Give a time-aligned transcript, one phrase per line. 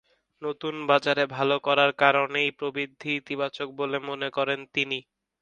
[0.41, 4.99] নতুন বাজারে ভালো করার কারণেই প্রবৃদ্ধি ইতিবাচক বলে মনে করেন তিনি।